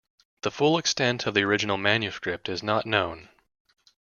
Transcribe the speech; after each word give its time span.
The 0.41 0.49
full 0.49 0.79
extent 0.79 1.27
of 1.27 1.35
the 1.35 1.43
original 1.43 1.77
manuscript 1.77 2.49
is 2.49 2.63
not 2.63 2.87
known. 2.87 3.29